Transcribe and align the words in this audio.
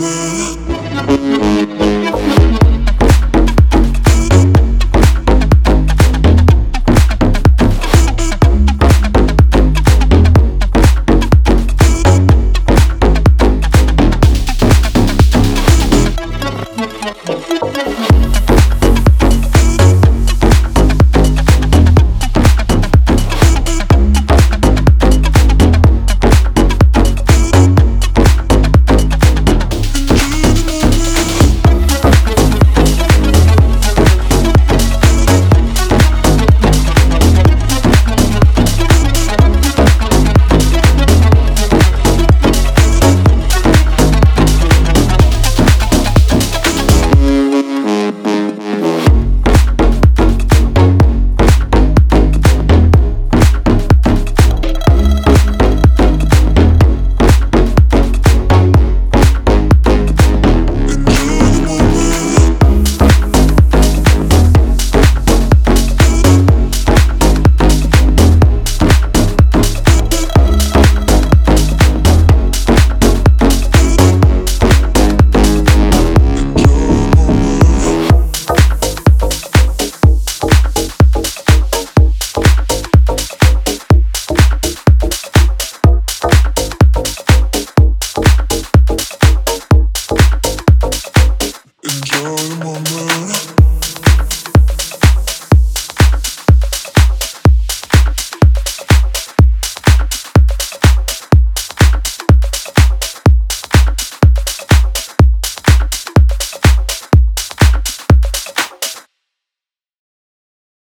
me. 0.00 0.60